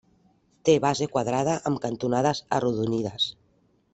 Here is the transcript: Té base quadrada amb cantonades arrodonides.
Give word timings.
Té 0.69 0.73
base 0.85 1.07
quadrada 1.17 1.53
amb 1.71 1.81
cantonades 1.85 2.43
arrodonides. 2.59 3.31